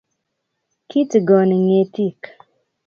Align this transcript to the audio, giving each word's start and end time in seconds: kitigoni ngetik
kitigoni 0.89 1.55
ngetik 1.63 2.21